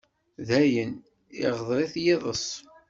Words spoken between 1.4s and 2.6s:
iɣder-it yiḍes.